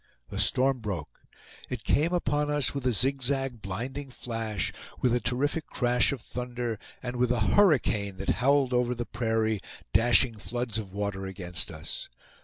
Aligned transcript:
The 0.29 0.39
storm 0.39 0.79
broke. 0.79 1.21
It 1.69 1.83
came 1.83 2.11
upon 2.11 2.49
us 2.49 2.73
with 2.73 2.87
a 2.87 2.91
zigzag 2.91 3.61
blinding 3.61 4.09
flash, 4.09 4.73
with 4.99 5.13
a 5.13 5.19
terrific 5.19 5.67
crash 5.67 6.11
of 6.11 6.21
thunder, 6.21 6.79
and 7.03 7.17
with 7.17 7.29
a 7.31 7.41
hurricane 7.53 8.17
that 8.17 8.29
howled 8.41 8.73
over 8.73 8.95
the 8.95 9.05
prairie, 9.05 9.61
dashing 9.93 10.39
floods 10.39 10.79
of 10.79 10.95
water 10.95 11.27
against 11.27 11.69
us. 11.69 12.09